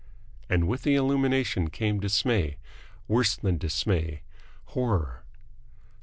And 0.49 0.67
with 0.67 0.81
the 0.81 0.95
illumination 0.95 1.69
came 1.69 1.99
dismay. 1.99 2.57
Worse 3.07 3.35
than 3.35 3.59
dismay. 3.59 4.23
Horror. 4.73 5.23